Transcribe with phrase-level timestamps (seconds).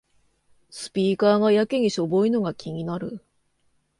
[0.71, 3.23] スピーカーがやけにしょぼいのが気になる